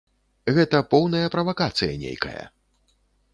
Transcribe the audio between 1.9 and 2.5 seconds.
нейкая.